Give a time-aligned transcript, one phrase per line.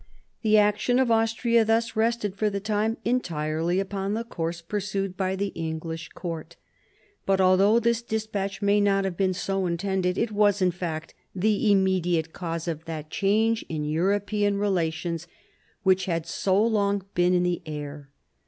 [0.41, 5.35] The action of Austria thus rested for the time entirely upon the course pursued by
[5.35, 6.55] the English court.
[7.27, 11.71] But although this despatch may not have been so intended, it was in fact the
[11.71, 15.27] immediate cause of that change in European relations
[15.83, 18.09] which had so long been in the air.